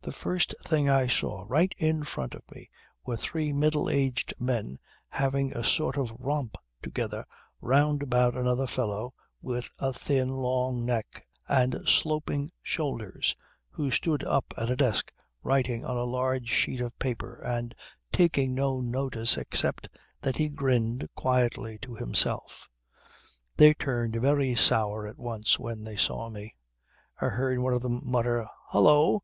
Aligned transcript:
The 0.00 0.10
first 0.10 0.52
thing 0.66 0.88
I 0.90 1.06
saw 1.06 1.44
right 1.46 1.72
in 1.78 2.02
front 2.02 2.34
of 2.34 2.42
me 2.50 2.70
were 3.04 3.16
three 3.16 3.52
middle 3.52 3.88
aged 3.88 4.34
men 4.40 4.80
having 5.10 5.52
a 5.52 5.62
sort 5.62 5.96
of 5.96 6.12
romp 6.18 6.56
together 6.82 7.24
round 7.60 8.02
about 8.02 8.36
another 8.36 8.66
fellow 8.66 9.14
with 9.40 9.70
a 9.78 9.92
thin, 9.92 10.30
long 10.30 10.84
neck 10.84 11.28
and 11.46 11.82
sloping 11.86 12.50
shoulders 12.62 13.36
who 13.70 13.92
stood 13.92 14.24
up 14.24 14.52
at 14.56 14.70
a 14.72 14.74
desk 14.74 15.12
writing 15.44 15.84
on 15.84 15.96
a 15.96 16.02
large 16.02 16.48
sheet 16.48 16.80
of 16.80 16.98
paper 16.98 17.36
and 17.44 17.76
taking 18.10 18.56
no 18.56 18.80
notice 18.80 19.36
except 19.38 19.88
that 20.22 20.36
he 20.38 20.48
grinned 20.48 21.08
quietly 21.14 21.78
to 21.82 21.94
himself. 21.94 22.68
They 23.56 23.72
turned 23.72 24.16
very 24.16 24.56
sour 24.56 25.06
at 25.06 25.16
once 25.20 25.60
when 25.60 25.84
they 25.84 25.94
saw 25.96 26.28
me. 26.28 26.56
I 27.20 27.28
heard 27.28 27.60
one 27.60 27.72
of 27.74 27.82
them 27.82 28.00
mutter 28.04 28.48
'Hullo! 28.72 29.22